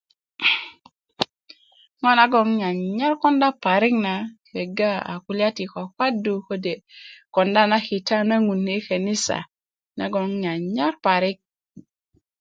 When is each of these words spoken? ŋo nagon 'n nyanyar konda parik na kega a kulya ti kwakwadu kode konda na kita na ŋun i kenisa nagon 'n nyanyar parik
ŋo 2.01 2.09
nagon 2.19 2.45
'n 2.49 2.55
nyanyar 2.61 3.13
konda 3.21 3.49
parik 3.63 3.95
na 4.05 4.13
kega 4.47 4.91
a 5.11 5.13
kulya 5.23 5.47
ti 5.57 5.63
kwakwadu 5.71 6.33
kode 6.47 6.73
konda 7.33 7.61
na 7.71 7.77
kita 7.87 8.17
na 8.29 8.35
ŋun 8.45 8.63
i 8.75 8.77
kenisa 8.87 9.37
nagon 9.99 10.27
'n 10.29 10.35
nyanyar 10.43 10.93
parik 11.05 11.37